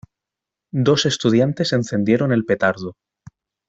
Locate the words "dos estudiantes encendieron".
0.73-2.31